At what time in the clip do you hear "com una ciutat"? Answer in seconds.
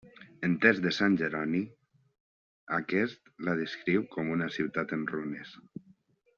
4.17-4.99